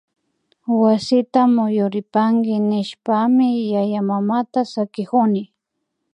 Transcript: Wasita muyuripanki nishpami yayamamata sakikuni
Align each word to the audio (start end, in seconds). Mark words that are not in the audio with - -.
Wasita 0.81 1.41
muyuripanki 1.53 2.55
nishpami 2.69 3.49
yayamamata 3.73 4.59
sakikuni 4.73 5.43